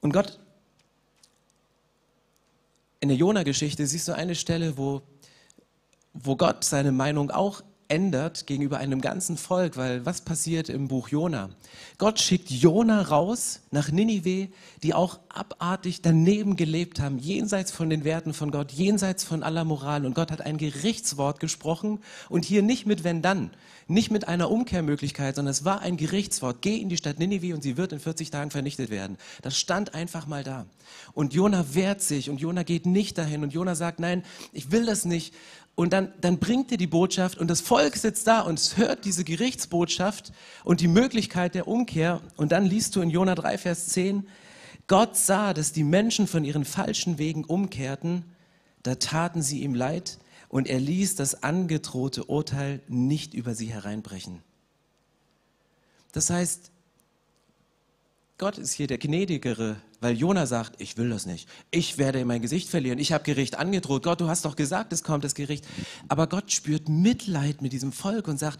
[0.01, 0.39] Und Gott,
[2.99, 5.03] in der Jona-Geschichte siehst du eine Stelle, wo,
[6.13, 11.09] wo Gott seine Meinung auch ändert gegenüber einem ganzen Volk, weil was passiert im Buch
[11.09, 11.49] Jona?
[11.97, 14.47] Gott schickt Jona raus nach Ninive,
[14.81, 19.65] die auch abartig daneben gelebt haben, jenseits von den Werten von Gott, jenseits von aller
[19.65, 20.05] Moral.
[20.05, 21.99] Und Gott hat ein Gerichtswort gesprochen
[22.29, 23.51] und hier nicht mit wenn dann,
[23.87, 26.61] nicht mit einer Umkehrmöglichkeit, sondern es war ein Gerichtswort.
[26.61, 29.17] Geh in die Stadt Ninive und sie wird in 40 Tagen vernichtet werden.
[29.41, 30.65] Das stand einfach mal da.
[31.13, 34.23] Und Jona wehrt sich und Jona geht nicht dahin und Jona sagt, nein,
[34.53, 35.33] ich will das nicht.
[35.81, 39.23] Und dann, dann bringt er die Botschaft und das Volk sitzt da und hört diese
[39.23, 40.31] Gerichtsbotschaft
[40.63, 42.21] und die Möglichkeit der Umkehr.
[42.37, 44.27] Und dann liest du in Jona 3, Vers 10,
[44.85, 48.25] Gott sah, dass die Menschen von ihren falschen Wegen umkehrten,
[48.83, 54.43] da taten sie ihm leid und er ließ das angedrohte Urteil nicht über sie hereinbrechen.
[56.11, 56.70] Das heißt,
[58.41, 61.47] Gott ist hier der Gnädigere, weil Jona sagt, ich will das nicht.
[61.69, 62.97] Ich werde mein Gesicht verlieren.
[62.97, 64.01] Ich habe Gericht angedroht.
[64.01, 65.63] Gott, du hast doch gesagt, es kommt das Gericht.
[66.07, 68.59] Aber Gott spürt Mitleid mit diesem Volk und sagt,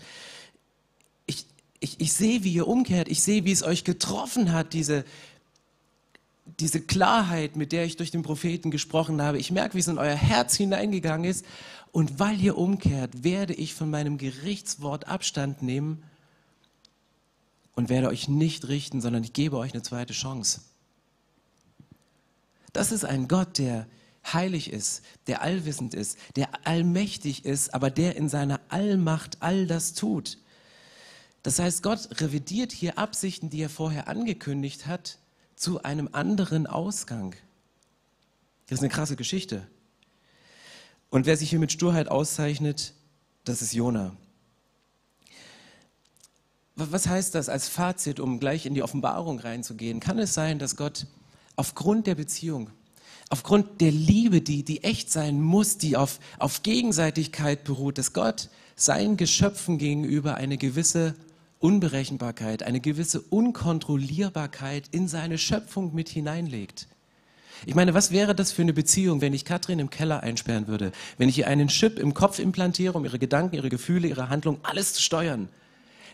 [1.26, 1.48] ich,
[1.80, 3.08] ich, ich sehe, wie ihr umkehrt.
[3.10, 5.04] Ich sehe, wie es euch getroffen hat, diese,
[6.60, 9.40] diese Klarheit, mit der ich durch den Propheten gesprochen habe.
[9.40, 11.44] Ich merke, wie es in euer Herz hineingegangen ist.
[11.92, 16.04] Und weil ihr umkehrt, werde ich von meinem Gerichtswort Abstand nehmen
[17.76, 20.62] und werde euch nicht richten, sondern ich gebe euch eine zweite Chance.
[22.74, 23.88] Das ist ein Gott, der
[24.26, 29.94] heilig ist, der allwissend ist, der allmächtig ist, aber der in seiner Allmacht all das
[29.94, 30.38] tut.
[31.44, 35.18] Das heißt, Gott revidiert hier Absichten, die er vorher angekündigt hat,
[35.56, 37.36] zu einem anderen Ausgang.
[38.68, 39.68] Das ist eine krasse Geschichte.
[41.10, 42.94] Und wer sich hier mit Sturheit auszeichnet,
[43.44, 44.16] das ist Jona.
[46.76, 50.00] Was heißt das als Fazit, um gleich in die Offenbarung reinzugehen?
[50.00, 51.06] Kann es sein, dass Gott
[51.56, 52.70] aufgrund der Beziehung,
[53.30, 58.50] aufgrund der Liebe, die, die echt sein muss, die auf, auf Gegenseitigkeit beruht, dass Gott
[58.76, 61.16] seinen Geschöpfen gegenüber eine gewisse
[61.60, 66.88] Unberechenbarkeit, eine gewisse Unkontrollierbarkeit in seine Schöpfung mit hineinlegt?
[67.66, 70.92] Ich meine, was wäre das für eine Beziehung, wenn ich Katrin im Keller einsperren würde?
[71.20, 74.58] Wenn ich ihr einen Chip im Kopf implantiere, um ihre Gedanken, ihre Gefühle, ihre Handlung,
[74.64, 75.48] alles zu steuern?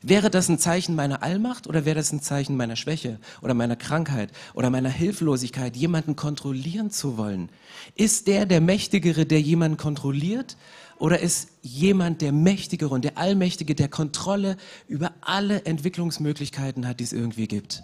[0.02, 3.76] Wäre das ein Zeichen meiner Allmacht oder wäre das ein Zeichen meiner Schwäche oder meiner
[3.76, 7.50] Krankheit oder meiner Hilflosigkeit, jemanden kontrollieren zu wollen?
[7.96, 10.58] Ist der der Mächtigere, der jemanden kontrolliert
[10.98, 14.58] oder ist jemand der Mächtigere und der Allmächtige, der Kontrolle
[14.88, 17.84] über alle Entwicklungsmöglichkeiten hat, die es irgendwie gibt?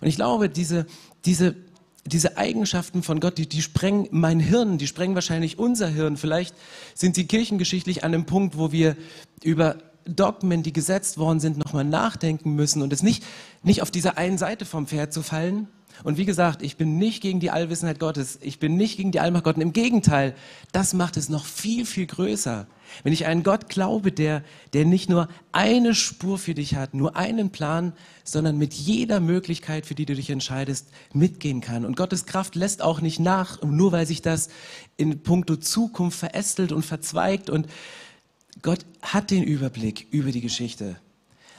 [0.00, 0.86] Und ich glaube, diese,
[1.24, 1.56] diese,
[2.04, 6.16] diese Eigenschaften von Gott, die, die sprengen mein Hirn, die sprengen wahrscheinlich unser Hirn.
[6.16, 6.54] Vielleicht
[6.94, 8.96] sind sie kirchengeschichtlich an einem Punkt, wo wir
[9.42, 13.24] über Dogmen, die gesetzt worden sind, nochmal nachdenken müssen und es nicht,
[13.62, 15.68] nicht auf dieser einen Seite vom Pferd zu fallen.
[16.04, 19.20] Und wie gesagt, ich bin nicht gegen die Allwissenheit Gottes, ich bin nicht gegen die
[19.20, 19.62] Allmacht Gottes.
[19.62, 20.34] Im Gegenteil,
[20.72, 22.66] das macht es noch viel, viel größer.
[23.02, 24.42] Wenn ich einen Gott glaube, der,
[24.72, 29.86] der nicht nur eine Spur für dich hat, nur einen Plan, sondern mit jeder Möglichkeit,
[29.86, 31.84] für die du dich entscheidest, mitgehen kann.
[31.84, 34.48] Und Gottes Kraft lässt auch nicht nach, nur weil sich das
[34.96, 37.66] in puncto Zukunft verästelt und verzweigt und
[38.62, 40.96] Gott hat den Überblick über die Geschichte.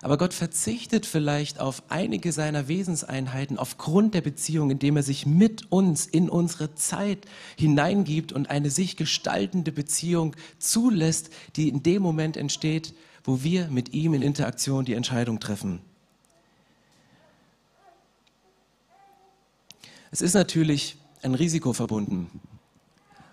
[0.01, 5.71] Aber Gott verzichtet vielleicht auf einige seiner Wesenseinheiten aufgrund der Beziehung, indem er sich mit
[5.71, 7.25] uns in unsere Zeit
[7.57, 13.93] hineingibt und eine sich gestaltende Beziehung zulässt, die in dem Moment entsteht, wo wir mit
[13.93, 15.79] ihm in Interaktion die Entscheidung treffen.
[20.11, 22.29] Es ist natürlich ein Risiko verbunden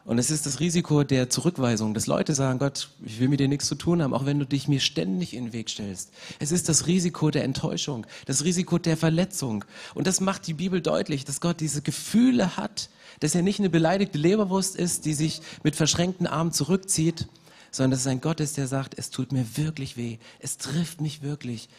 [0.05, 3.49] und es ist das Risiko der Zurückweisung, dass Leute sagen, Gott, ich will mit dir
[3.49, 6.11] nichts zu tun haben, auch wenn du dich mir ständig in den Weg stellst.
[6.39, 9.65] Es ist das Risiko der Enttäuschung, das Risiko der Verletzung.
[9.95, 12.91] Und das macht die Bibel deutlich, dass Gott diese Gefühle hat,
[13.21, 17.29] dass er nicht eine beleidigte Leberwurst ist, die sich mit verschränkten Armen zurückzieht,
[17.71, 21.01] sondern dass es ein Gott ist, der sagt, es tut mir wirklich weh, es trifft
[21.01, 21.71] mich wirklich.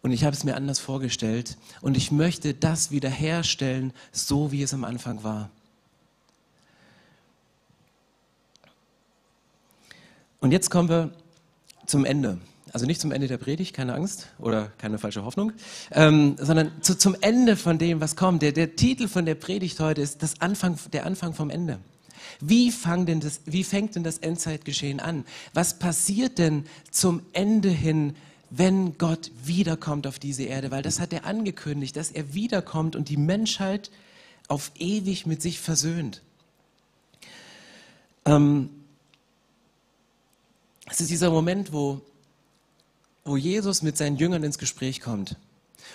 [0.00, 1.58] Und ich habe es mir anders vorgestellt.
[1.82, 5.50] Und ich möchte das wiederherstellen, so wie es am Anfang war.
[10.40, 11.10] Und jetzt kommen wir
[11.86, 12.38] zum Ende.
[12.72, 15.52] Also nicht zum Ende der Predigt, keine Angst oder keine falsche Hoffnung,
[15.90, 18.42] ähm, sondern zu, zum Ende von dem, was kommt.
[18.42, 21.78] Der, der Titel von der Predigt heute ist das Anfang, der Anfang vom Ende.
[22.40, 22.72] Wie,
[23.06, 25.24] denn das, wie fängt denn das Endzeitgeschehen an?
[25.52, 28.14] Was passiert denn zum Ende hin,
[28.50, 30.70] wenn Gott wiederkommt auf diese Erde?
[30.70, 33.90] Weil das hat er angekündigt, dass er wiederkommt und die Menschheit
[34.48, 36.22] auf ewig mit sich versöhnt.
[38.24, 38.70] Ähm,
[40.90, 42.00] es ist dieser Moment, wo,
[43.24, 45.36] wo Jesus mit seinen Jüngern ins Gespräch kommt.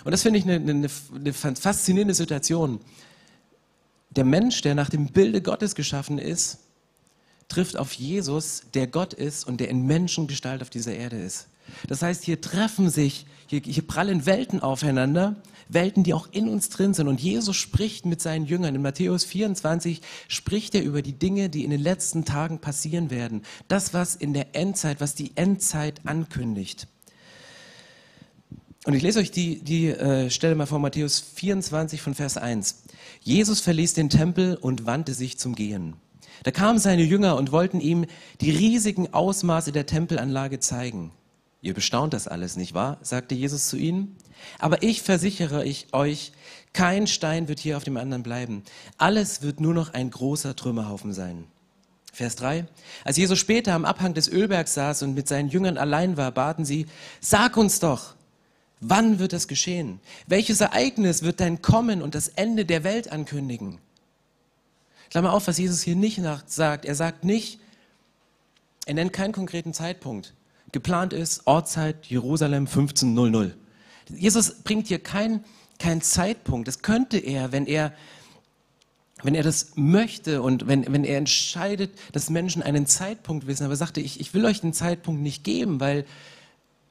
[0.04, 2.80] Und das finde ich eine, eine, eine faszinierende Situation.
[4.10, 6.58] Der Mensch, der nach dem Bilde Gottes geschaffen ist,
[7.48, 11.48] trifft auf Jesus, der Gott ist und der in Menschengestalt auf dieser Erde ist.
[11.88, 15.36] Das heißt, hier treffen sich, hier, hier prallen Welten aufeinander
[15.68, 17.08] Welten, die auch in uns drin sind.
[17.08, 18.74] Und Jesus spricht mit seinen Jüngern.
[18.74, 23.42] In Matthäus 24 spricht er über die Dinge, die in den letzten Tagen passieren werden.
[23.68, 26.86] Das, was in der Endzeit, was die Endzeit ankündigt.
[28.84, 32.84] Und ich lese euch die, die äh, Stelle mal vor Matthäus 24 von Vers 1.
[33.20, 35.94] Jesus verließ den Tempel und wandte sich zum Gehen.
[36.44, 38.06] Da kamen seine Jünger und wollten ihm
[38.40, 41.10] die riesigen Ausmaße der Tempelanlage zeigen.
[41.66, 42.96] Ihr bestaunt das alles, nicht wahr?
[43.02, 44.14] sagte Jesus zu ihnen.
[44.60, 46.30] Aber ich versichere ich euch,
[46.72, 48.62] kein Stein wird hier auf dem anderen bleiben.
[48.98, 51.48] Alles wird nur noch ein großer Trümmerhaufen sein.
[52.12, 52.68] Vers 3.
[53.02, 56.64] Als Jesus später am Abhang des Ölbergs saß und mit seinen Jüngern allein war, baten
[56.64, 56.86] sie,
[57.20, 58.14] sag uns doch,
[58.78, 59.98] wann wird das geschehen?
[60.28, 63.80] Welches Ereignis wird dein Kommen und das Ende der Welt ankündigen?
[65.10, 66.84] Klammer auf, was Jesus hier nicht sagt.
[66.84, 67.58] Er sagt nicht,
[68.86, 70.32] er nennt keinen konkreten Zeitpunkt.
[70.72, 73.56] Geplant ist Ortszeit Jerusalem 1500.
[74.08, 75.44] Jesus bringt hier keinen
[75.78, 76.68] kein Zeitpunkt.
[76.68, 77.92] Das könnte er, wenn er,
[79.22, 83.64] wenn er das möchte und wenn, wenn er entscheidet, dass Menschen einen Zeitpunkt wissen.
[83.64, 86.04] Aber er sagte, ich, ich will euch den Zeitpunkt nicht geben, weil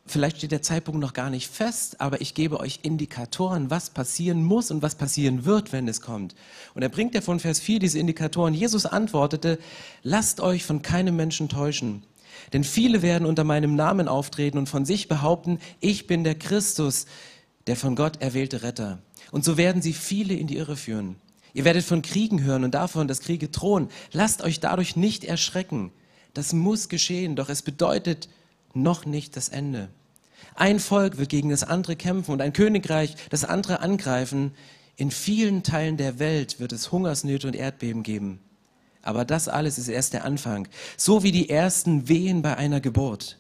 [0.06, 4.44] vielleicht steht der Zeitpunkt noch gar nicht fest, aber ich gebe euch Indikatoren, was passieren
[4.44, 6.36] muss und was passieren wird, wenn es kommt.
[6.76, 8.54] Und er bringt ja von Vers 4 diese Indikatoren.
[8.54, 9.58] Jesus antwortete,
[10.04, 12.04] lasst euch von keinem Menschen täuschen.
[12.54, 17.06] Denn viele werden unter meinem Namen auftreten und von sich behaupten, ich bin der Christus,
[17.68, 19.00] der von Gott erwählte Retter.
[19.32, 21.16] Und so werden sie viele in die Irre führen.
[21.54, 23.90] Ihr werdet von Kriegen hören und davon, dass Kriege drohen.
[24.12, 25.92] Lasst euch dadurch nicht erschrecken.
[26.34, 28.28] Das muss geschehen, doch es bedeutet
[28.74, 29.90] noch nicht das Ende.
[30.56, 34.52] Ein Volk wird gegen das andere kämpfen und ein Königreich das andere angreifen.
[34.98, 38.40] In vielen Teilen der Welt wird es Hungersnöte und Erdbeben geben.
[39.06, 40.68] Aber das alles ist erst der Anfang.
[40.98, 43.38] So wie die ersten Wehen bei einer Geburt.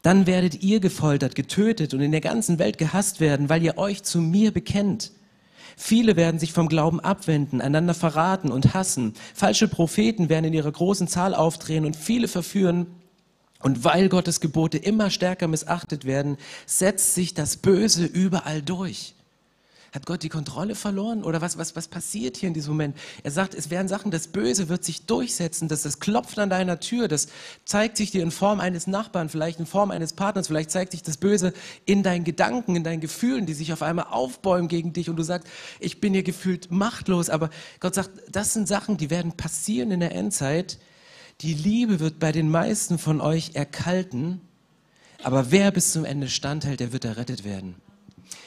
[0.00, 4.02] Dann werdet ihr gefoltert, getötet und in der ganzen Welt gehasst werden, weil ihr euch
[4.02, 5.12] zu mir bekennt.
[5.76, 9.14] Viele werden sich vom Glauben abwenden, einander verraten und hassen.
[9.34, 12.86] Falsche Propheten werden in ihrer großen Zahl aufdrehen und viele verführen.
[13.60, 16.36] Und weil Gottes Gebote immer stärker missachtet werden,
[16.66, 19.14] setzt sich das Böse überall durch.
[19.92, 21.22] Hat Gott die Kontrolle verloren?
[21.22, 22.96] Oder was, was, was passiert hier in diesem Moment?
[23.24, 26.80] Er sagt, es werden Sachen, das Böse wird sich durchsetzen, dass das klopft an deiner
[26.80, 27.28] Tür, das
[27.66, 31.02] zeigt sich dir in Form eines Nachbarn, vielleicht in Form eines Partners, vielleicht zeigt sich
[31.02, 31.52] das Böse
[31.84, 35.24] in deinen Gedanken, in deinen Gefühlen, die sich auf einmal aufbäumen gegen dich und du
[35.24, 35.46] sagst,
[35.78, 37.28] ich bin hier gefühlt machtlos.
[37.28, 40.78] Aber Gott sagt, das sind Sachen, die werden passieren in der Endzeit.
[41.42, 44.40] Die Liebe wird bei den meisten von euch erkalten,
[45.22, 47.74] aber wer bis zum Ende standhält, der wird errettet werden.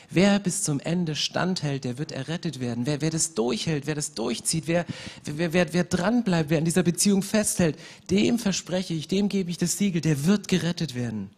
[0.09, 2.85] Wer bis zum Ende standhält, der wird errettet werden.
[2.85, 4.85] Wer, wer das durchhält, wer das durchzieht, wer,
[5.23, 7.77] wer, wer, wer dranbleibt, wer an dieser Beziehung festhält,
[8.09, 11.29] dem verspreche ich, dem gebe ich das Siegel, der wird gerettet werden.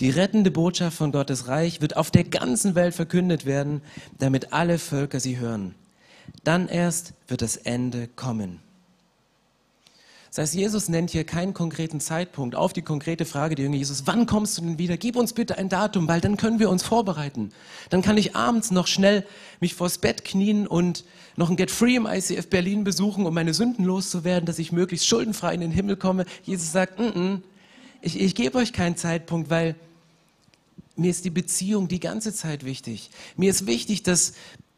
[0.00, 3.80] Die rettende Botschaft von Gottes Reich wird auf der ganzen Welt verkündet werden,
[4.18, 5.74] damit alle Völker sie hören.
[6.44, 8.60] Dann erst wird das Ende kommen.
[10.28, 14.06] Das heißt, Jesus nennt hier keinen konkreten Zeitpunkt auf die konkrete Frage der Jünger Jesus,
[14.06, 14.96] wann kommst du denn wieder?
[14.96, 17.52] Gib uns bitte ein Datum, weil dann können wir uns vorbereiten.
[17.90, 19.24] Dann kann ich abends noch schnell
[19.60, 21.04] mich vors Bett knien und
[21.36, 25.06] noch ein Get Free im ICF Berlin besuchen, um meine Sünden loszuwerden, dass ich möglichst
[25.06, 26.26] schuldenfrei in den Himmel komme.
[26.42, 27.42] Jesus sagt, N -n,
[28.02, 29.74] ich, ich gebe euch keinen Zeitpunkt, weil
[30.96, 33.10] mir ist die Beziehung die ganze Zeit wichtig.
[33.36, 34.32] Mir ist wichtig, dass,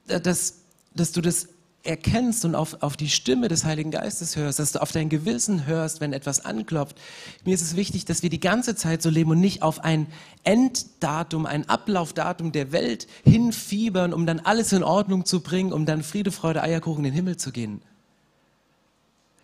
[0.07, 0.59] dass,
[0.95, 1.49] dass du das
[1.85, 5.67] erkennst und auf, auf die Stimme des Heiligen Geistes hörst, dass du auf dein Gewissen
[5.67, 6.97] hörst, wenn etwas anklopft.
[7.45, 10.07] Mir ist es wichtig, dass wir die ganze Zeit so leben und nicht auf ein
[10.45, 16.03] Enddatum, ein Ablaufdatum der Welt hinfiebern, um dann alles in Ordnung zu bringen, um dann
[16.03, 17.81] Friede, Freude, Eierkuchen in den Himmel zu gehen.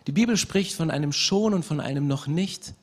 [0.07, 2.73] Die Bibel spricht von einem Schon und von einem noch nicht.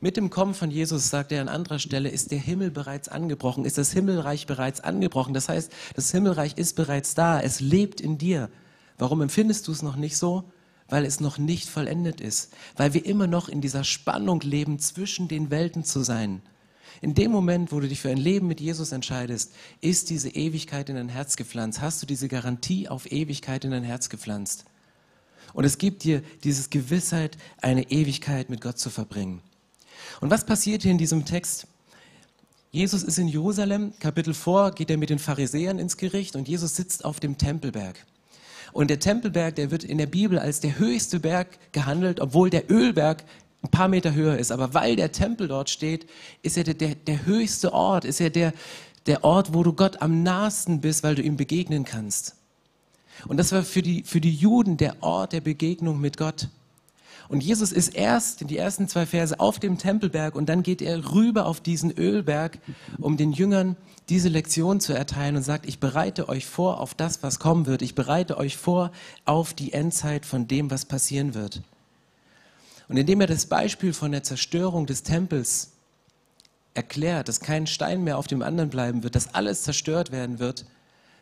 [0.00, 3.64] Mit dem Kommen von Jesus, sagt er an anderer Stelle, ist der Himmel bereits angebrochen,
[3.64, 5.34] ist das Himmelreich bereits angebrochen.
[5.34, 8.48] Das heißt, das Himmelreich ist bereits da, es lebt in dir.
[8.98, 10.44] Warum empfindest du es noch nicht so?
[10.88, 12.52] Weil es noch nicht vollendet ist.
[12.76, 16.42] Weil wir immer noch in dieser Spannung leben, zwischen den Welten zu sein.
[17.00, 20.88] In dem Moment, wo du dich für ein Leben mit Jesus entscheidest, ist diese Ewigkeit
[20.88, 21.80] in dein Herz gepflanzt.
[21.80, 24.64] Hast du diese Garantie auf Ewigkeit in dein Herz gepflanzt.
[25.54, 29.42] Und es gibt dir diese Gewissheit, eine Ewigkeit mit Gott zu verbringen.
[30.20, 31.66] Und was passiert hier in diesem Text?
[32.70, 36.76] Jesus ist in Jerusalem, Kapitel vor, geht er mit den Pharisäern ins Gericht und Jesus
[36.76, 38.04] sitzt auf dem Tempelberg.
[38.72, 42.70] Und der Tempelberg, der wird in der Bibel als der höchste Berg gehandelt, obwohl der
[42.70, 43.24] Ölberg
[43.62, 44.52] ein paar Meter höher ist.
[44.52, 46.06] Aber weil der Tempel dort steht,
[46.42, 48.52] ist er der, der, der höchste Ort, ist er der,
[49.06, 52.36] der Ort, wo du Gott am nahesten bist, weil du ihm begegnen kannst.
[53.26, 56.48] Und das war für die, für die Juden der Ort der Begegnung mit Gott.
[57.28, 60.80] Und Jesus ist erst in die ersten zwei Verse auf dem Tempelberg und dann geht
[60.80, 62.58] er rüber auf diesen Ölberg,
[62.98, 63.76] um den Jüngern
[64.08, 67.82] diese Lektion zu erteilen und sagt, ich bereite euch vor auf das, was kommen wird.
[67.82, 68.92] Ich bereite euch vor
[69.26, 71.62] auf die Endzeit von dem, was passieren wird.
[72.88, 75.72] Und indem er das Beispiel von der Zerstörung des Tempels
[76.72, 80.64] erklärt, dass kein Stein mehr auf dem anderen bleiben wird, dass alles zerstört werden wird,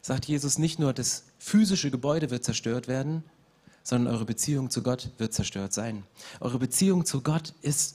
[0.02, 3.24] sagt Jesus nicht nur, das physische Gebäude wird zerstört werden,
[3.87, 6.03] sondern eure Beziehung zu Gott wird zerstört sein.
[6.40, 7.94] Eure Beziehung zu Gott ist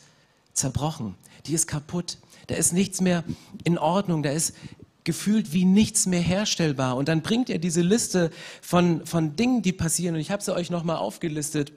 [0.53, 1.15] zerbrochen,
[1.47, 2.17] die ist kaputt.
[2.47, 3.25] Da ist nichts mehr
[3.65, 4.55] in Ordnung, da ist
[5.03, 6.95] gefühlt wie nichts mehr herstellbar.
[6.95, 10.15] Und dann bringt er diese Liste von, von Dingen, die passieren.
[10.15, 11.73] Und ich habe sie euch nochmal aufgelistet.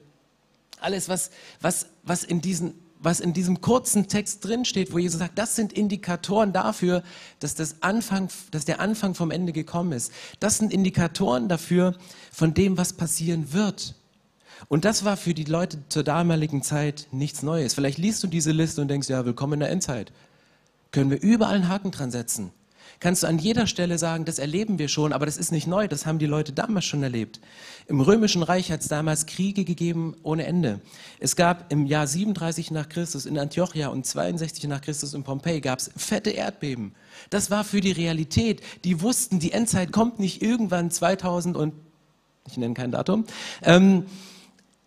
[0.79, 5.37] Alles, was, was, was, in diesen, was in diesem kurzen Text drinsteht, wo Jesus sagt,
[5.37, 7.03] das sind Indikatoren dafür,
[7.39, 10.13] dass, das Anfang, dass der Anfang vom Ende gekommen ist.
[10.39, 11.97] Das sind Indikatoren dafür,
[12.31, 13.93] von dem, was passieren wird.
[14.67, 17.73] Und das war für die Leute zur damaligen Zeit nichts Neues.
[17.73, 20.11] Vielleicht liest du diese Liste und denkst, ja, willkommen in der Endzeit.
[20.91, 22.51] Können wir überall einen Haken dran setzen.
[22.99, 25.87] Kannst du an jeder Stelle sagen, das erleben wir schon, aber das ist nicht neu,
[25.87, 27.41] das haben die Leute damals schon erlebt.
[27.87, 30.79] Im Römischen Reich hat es damals Kriege gegeben ohne Ende.
[31.19, 35.61] Es gab im Jahr 37 nach Christus in Antiochia und 62 nach Christus in Pompeji
[35.61, 36.95] gab es fette Erdbeben.
[37.29, 38.61] Das war für die Realität.
[38.85, 41.73] Die wussten, die Endzeit kommt nicht irgendwann 2000 und
[42.47, 43.25] ich nenne kein Datum.
[43.61, 44.05] Ähm,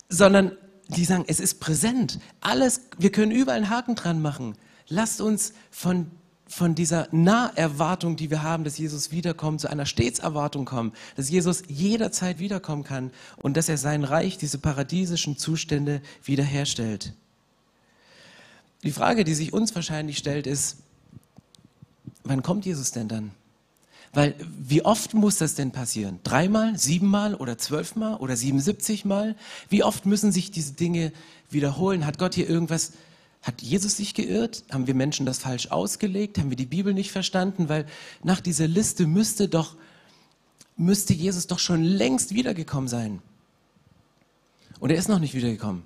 [0.09, 0.53] sondern
[0.88, 2.18] die sagen, es ist präsent.
[2.40, 4.57] Alles, wir können überall einen Haken dran machen.
[4.88, 6.11] Lasst uns von,
[6.47, 11.62] von dieser Naherwartung, die wir haben, dass Jesus wiederkommt, zu einer Stetserwartung kommen, dass Jesus
[11.68, 17.12] jederzeit wiederkommen kann und dass er sein Reich, diese paradiesischen Zustände wiederherstellt.
[18.83, 20.79] Die Frage, die sich uns wahrscheinlich stellt, ist,
[22.25, 23.33] wann kommt Jesus denn dann?
[24.12, 26.21] Weil wie oft muss das denn passieren?
[26.25, 29.37] Dreimal, siebenmal oder zwölfmal oder 77 Mal?
[29.68, 31.12] Wie oft müssen sich diese Dinge
[31.51, 32.07] wiederholen?
[32.07, 32.92] Hat Gott hier irgendwas,
[33.42, 34.64] hat Jesus sich geirrt?
[34.71, 36.38] Haben wir Menschen das falsch ausgelegt?
[36.38, 37.68] Haben wir die Bibel nicht verstanden?
[37.68, 37.87] Weil
[38.23, 39.77] nach dieser Liste müsste doch,
[40.77, 43.21] müsste Jesus doch schon längst wiedergekommen sein.
[44.81, 45.83] Und er ist noch nicht wiedergekommen.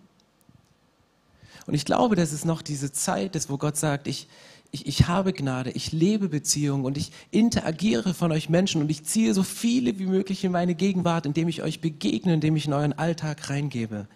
[1.66, 4.28] Und ich glaube, dass es noch diese Zeit ist, wo Gott sagt, ich,
[4.72, 9.04] ich, ich habe Gnade, ich lebe Beziehungen und ich interagiere von euch Menschen und ich
[9.04, 12.72] ziehe so viele wie möglich in meine Gegenwart, indem ich euch begegne, indem ich in
[12.72, 14.08] euren Alltag reingebe.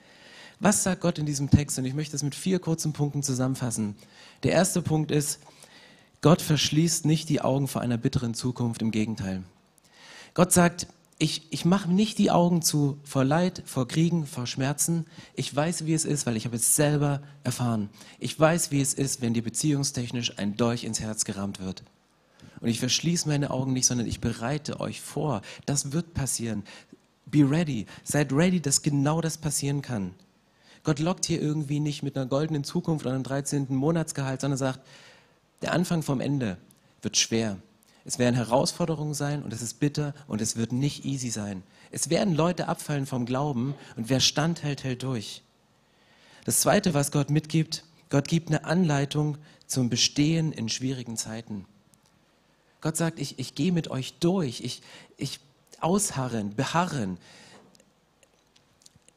[0.58, 1.78] Was sagt Gott in diesem Text?
[1.78, 3.94] Und ich möchte es mit vier kurzen Punkten zusammenfassen.
[4.42, 5.40] Der erste Punkt ist,
[6.22, 9.42] Gott verschließt nicht die Augen vor einer bitteren Zukunft, im Gegenteil.
[10.32, 10.86] Gott sagt,
[11.18, 15.06] ich, ich mache nicht die Augen zu vor Leid, vor Kriegen, vor Schmerzen.
[15.34, 17.88] Ich weiß, wie es ist, weil ich habe es selber erfahren.
[18.18, 21.82] Ich weiß, wie es ist, wenn dir beziehungstechnisch ein Dolch ins Herz gerammt wird.
[22.60, 25.40] Und ich verschließe meine Augen nicht, sondern ich bereite euch vor.
[25.64, 26.64] Das wird passieren.
[27.24, 27.86] Be ready.
[28.04, 30.14] Seid ready, dass genau das passieren kann.
[30.84, 33.66] Gott lockt hier irgendwie nicht mit einer goldenen Zukunft oder einem 13.
[33.70, 34.80] Monatsgehalt, sondern sagt,
[35.62, 36.58] der Anfang vom Ende
[37.02, 37.58] wird schwer.
[38.06, 41.64] Es werden Herausforderungen sein und es ist bitter und es wird nicht easy sein.
[41.90, 45.42] Es werden Leute abfallen vom Glauben und wer standhält, hält durch.
[46.44, 51.64] Das Zweite, was Gott mitgibt, Gott gibt eine Anleitung zum Bestehen in schwierigen Zeiten.
[52.80, 54.82] Gott sagt, ich, ich gehe mit euch durch, ich,
[55.16, 55.40] ich
[55.80, 57.18] ausharren, beharren,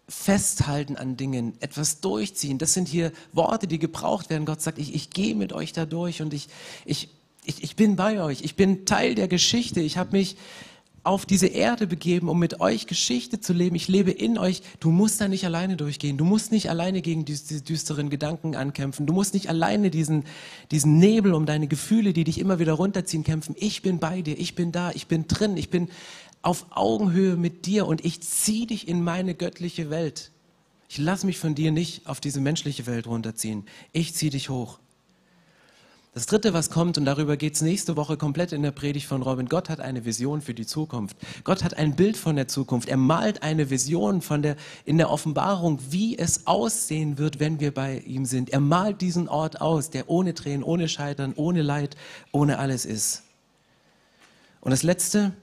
[0.08, 2.58] festhalten an Dingen, etwas durchziehen.
[2.58, 4.46] Das sind hier Worte, die gebraucht werden.
[4.46, 6.48] Gott sagt, ich, ich gehe mit euch da durch und ich,
[6.86, 7.10] ich
[7.50, 10.38] ich, ich bin bei euch, ich bin Teil der Geschichte, ich habe mich
[11.04, 13.76] auf diese Erde begeben, um mit euch Geschichte zu leben.
[13.76, 14.62] Ich lebe in euch.
[14.80, 16.18] Du musst da nicht alleine durchgehen.
[16.18, 19.06] Du musst nicht alleine gegen diese düsteren Gedanken ankämpfen.
[19.06, 20.26] Du musst nicht alleine diesen,
[20.72, 23.56] diesen Nebel um deine Gefühle, die dich immer wieder runterziehen, kämpfen.
[23.58, 24.38] Ich bin bei dir.
[24.38, 24.92] Ich bin da.
[24.92, 25.56] Ich bin drin.
[25.58, 25.90] Ich bin
[26.42, 30.32] auf Augenhöhe mit dir und ich ziehe dich in meine göttliche Welt.
[30.90, 33.66] Ich lasse mich von dir nicht auf diese menschliche Welt runterziehen.
[33.94, 34.80] Ich ziehe dich hoch.
[36.16, 39.22] Das Dritte, was kommt, und darüber geht es nächste Woche komplett in der Predigt von
[39.22, 41.16] Robin, Gott hat eine Vision für die Zukunft.
[41.44, 42.90] Gott hat ein Bild von der Zukunft.
[42.90, 47.72] Er malt eine Vision von der, in der Offenbarung, wie es aussehen wird, wenn wir
[47.72, 48.50] bei ihm sind.
[48.50, 51.96] Er malt diesen Ort aus, der ohne Tränen, ohne Scheitern, ohne Leid,
[52.32, 53.22] ohne alles ist.
[54.62, 55.34] Und das Letzte,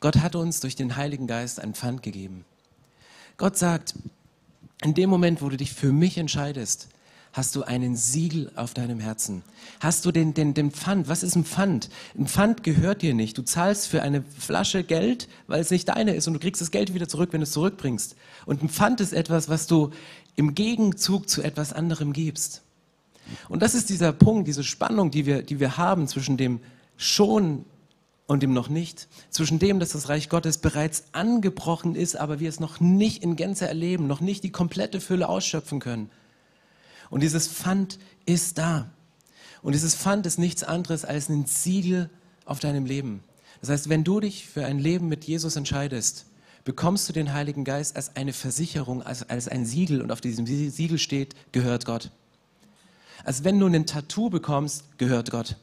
[0.00, 2.46] Gott hat uns durch den Heiligen Geist ein Pfand gegeben.
[3.36, 3.94] Gott sagt,
[4.82, 6.88] in dem Moment, wo du dich für mich entscheidest,
[7.36, 9.42] hast du einen Siegel auf deinem Herzen.
[9.80, 11.06] Hast du den, den, den Pfand?
[11.06, 11.90] Was ist ein Pfand?
[12.18, 13.36] Ein Pfand gehört dir nicht.
[13.36, 16.70] Du zahlst für eine Flasche Geld, weil es nicht deine ist und du kriegst das
[16.70, 18.16] Geld wieder zurück, wenn du es zurückbringst.
[18.46, 19.90] Und ein Pfand ist etwas, was du
[20.34, 22.62] im Gegenzug zu etwas anderem gibst.
[23.50, 26.60] Und das ist dieser Punkt, diese Spannung, die wir, die wir haben zwischen dem
[26.96, 27.66] schon
[28.26, 32.48] und dem noch nicht, zwischen dem, dass das Reich Gottes bereits angebrochen ist, aber wir
[32.48, 36.08] es noch nicht in Gänze erleben, noch nicht die komplette Fülle ausschöpfen können.
[37.10, 38.90] Und dieses Pfand ist da.
[39.62, 42.10] Und dieses Pfand ist nichts anderes als ein Siegel
[42.44, 43.22] auf deinem Leben.
[43.60, 46.26] Das heißt, wenn du dich für ein Leben mit Jesus entscheidest,
[46.64, 50.46] bekommst du den Heiligen Geist als eine Versicherung, als, als ein Siegel und auf diesem
[50.46, 52.10] Siegel steht, gehört Gott.
[53.24, 55.56] Als wenn du ein Tattoo bekommst, gehört Gott.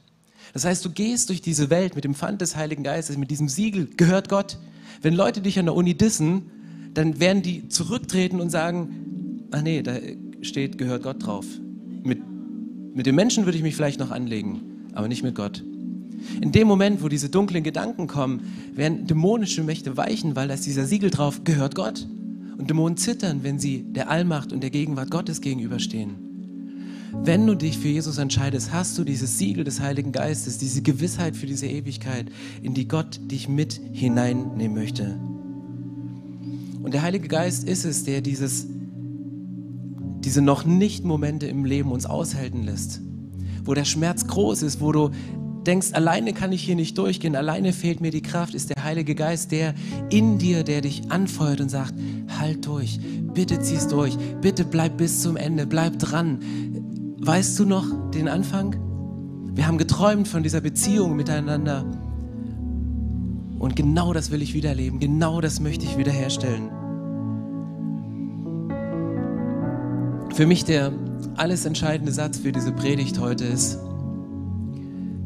[0.53, 3.47] Das heißt, du gehst durch diese Welt mit dem Pfand des Heiligen Geistes, mit diesem
[3.47, 4.57] Siegel, gehört Gott.
[5.01, 6.51] Wenn Leute dich an der Uni dissen,
[6.93, 9.97] dann werden die zurücktreten und sagen, ach nee, da
[10.43, 11.45] steht, gehört Gott drauf.
[12.03, 12.19] Mit,
[12.93, 14.61] mit dem Menschen würde ich mich vielleicht noch anlegen,
[14.93, 15.63] aber nicht mit Gott.
[16.41, 18.41] In dem Moment, wo diese dunklen Gedanken kommen,
[18.73, 22.07] werden dämonische Mächte weichen, weil da ist dieser Siegel drauf, gehört Gott.
[22.57, 26.33] Und Dämonen zittern, wenn sie der Allmacht und der Gegenwart Gottes gegenüberstehen.
[27.11, 31.35] Wenn du dich für Jesus entscheidest, hast du dieses Siegel des Heiligen Geistes, diese Gewissheit
[31.35, 35.19] für diese Ewigkeit, in die Gott dich mit hineinnehmen möchte.
[36.81, 38.67] Und der Heilige Geist ist es, der dieses
[40.23, 43.01] diese noch nicht Momente im Leben uns aushalten lässt,
[43.63, 45.09] wo der Schmerz groß ist, wo du
[45.65, 49.15] denkst, alleine kann ich hier nicht durchgehen, alleine fehlt mir die Kraft, ist der Heilige
[49.15, 49.73] Geist, der
[50.09, 51.93] in dir, der dich anfeuert und sagt,
[52.39, 52.99] halt durch,
[53.33, 56.39] bitte zieh's durch, bitte bleib bis zum Ende, bleib dran.
[57.19, 58.75] Weißt du noch den Anfang?
[59.55, 61.85] Wir haben geträumt von dieser Beziehung miteinander.
[63.59, 66.82] Und genau das will ich wiederleben, genau das möchte ich wiederherstellen.
[70.33, 70.91] Für mich der
[71.35, 73.77] alles entscheidende Satz für diese Predigt heute ist,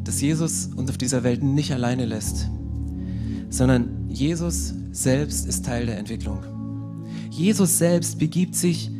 [0.03, 2.49] dass Jesus uns auf dieser Welt nicht alleine lässt,
[3.49, 6.43] sondern Jesus selbst ist Teil der Entwicklung.
[7.29, 8.91] Jesus selbst begibt sich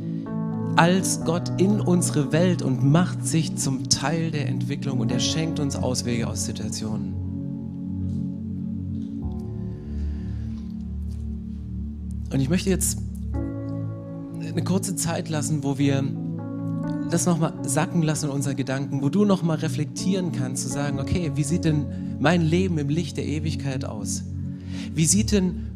[0.78, 5.60] als Gott in unsere Welt und macht sich zum Teil der Entwicklung und er schenkt
[5.60, 7.14] uns Auswege aus Situationen.
[12.32, 13.07] Und ich möchte jetzt
[14.58, 16.04] eine kurze Zeit lassen, wo wir
[17.12, 21.44] das nochmal sacken lassen in Gedanken, wo du nochmal reflektieren kannst, zu sagen, okay, wie
[21.44, 21.86] sieht denn
[22.20, 24.24] mein Leben im Licht der Ewigkeit aus?
[24.96, 25.68] Wie sieht denn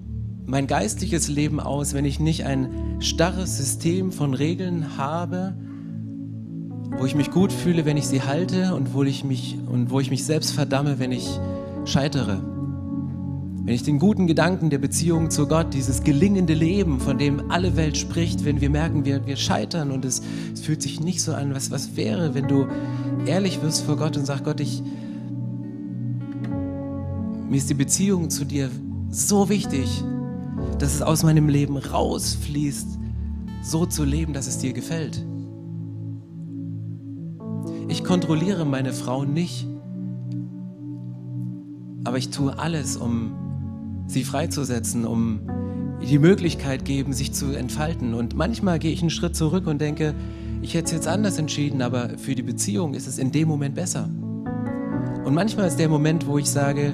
[0.47, 5.53] mein geistliches Leben aus, wenn ich nicht ein starres System von Regeln habe,
[6.97, 9.99] wo ich mich gut fühle, wenn ich sie halte und wo ich mich, und wo
[9.99, 11.39] ich mich selbst verdamme, wenn ich
[11.85, 12.41] scheitere.
[13.63, 17.75] Wenn ich den guten Gedanken der Beziehung zu Gott, dieses gelingende Leben, von dem alle
[17.75, 21.33] Welt spricht, wenn wir merken, wir, wir scheitern und es, es fühlt sich nicht so
[21.33, 22.65] an, was, was wäre, wenn du
[23.27, 24.81] ehrlich wirst vor Gott und sagst, Gott, ich,
[27.49, 28.71] mir ist die Beziehung zu dir
[29.11, 30.03] so wichtig,
[30.79, 32.87] dass es aus meinem Leben rausfließt,
[33.61, 35.23] so zu leben, dass es dir gefällt.
[37.89, 39.67] Ich kontrolliere meine Frau nicht,
[42.03, 43.50] aber ich tue alles, um
[44.11, 45.41] sie freizusetzen, um
[46.01, 48.13] die Möglichkeit geben, sich zu entfalten.
[48.13, 50.13] Und manchmal gehe ich einen Schritt zurück und denke,
[50.61, 53.75] ich hätte es jetzt anders entschieden, aber für die Beziehung ist es in dem Moment
[53.75, 54.09] besser.
[55.23, 56.93] Und manchmal ist der Moment, wo ich sage,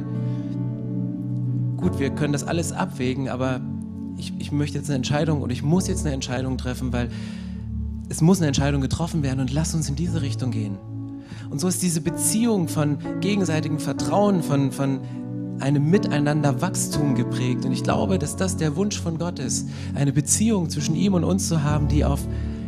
[1.78, 3.62] gut, wir können das alles abwägen, aber
[4.18, 7.10] ich, ich möchte jetzt eine Entscheidung und ich muss jetzt eine Entscheidung treffen, weil
[8.10, 10.78] es muss eine Entscheidung getroffen werden und lass uns in diese Richtung gehen.
[11.50, 15.00] Und so ist diese Beziehung von gegenseitigem Vertrauen, von, von
[15.60, 17.66] einem Miteinander Wachstum geprägt.
[17.66, 21.24] Und ich glaube, dass das der Wunsch von Gott ist, eine Beziehung zwischen ihm und
[21.24, 22.20] uns zu haben, die auf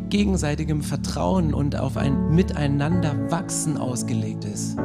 [0.10, 4.78] gegenseitigem Vertrauen und auf ein Miteinander wachsen ausgelegt ist.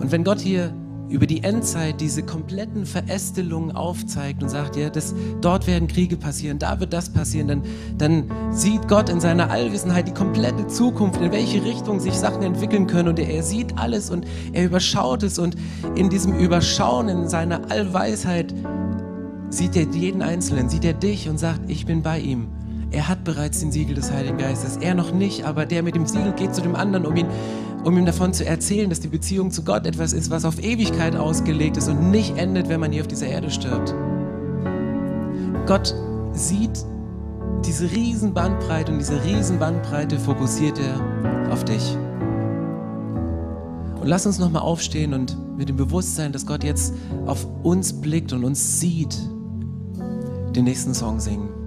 [0.00, 0.74] Und wenn Gott hier
[1.12, 6.58] über die Endzeit diese kompletten Verästelungen aufzeigt und sagt, ja, das, dort werden Kriege passieren,
[6.58, 7.62] da wird das passieren, dann,
[7.98, 12.86] dann sieht Gott in seiner Allwissenheit die komplette Zukunft, in welche Richtung sich Sachen entwickeln
[12.86, 15.56] können und er, sieht alles und er überschaut es und
[15.94, 18.54] in diesem Überschauen, in seiner Allweisheit
[19.50, 22.48] sieht er jeden Einzelnen, sieht er dich und sagt, ich bin bei ihm.
[22.90, 24.76] Er hat bereits den Siegel des Heiligen Geistes.
[24.76, 27.26] Er noch nicht, aber der mit dem Siegel geht zu dem anderen, um ihn
[27.84, 31.16] um ihm davon zu erzählen, dass die Beziehung zu Gott etwas ist, was auf Ewigkeit
[31.16, 33.94] ausgelegt ist und nicht endet, wenn man hier auf dieser Erde stirbt.
[35.66, 35.94] Gott
[36.32, 36.84] sieht
[37.64, 41.96] diese riesen Bandbreite und diese riesen Bandbreite fokussiert er auf dich.
[44.00, 46.92] Und lass uns nochmal aufstehen und mit dem Bewusstsein, dass Gott jetzt
[47.26, 49.16] auf uns blickt und uns sieht,
[50.56, 51.61] den nächsten Song singen.